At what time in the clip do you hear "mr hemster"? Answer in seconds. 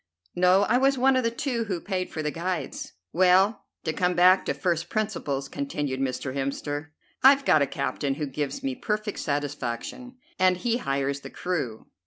5.99-6.87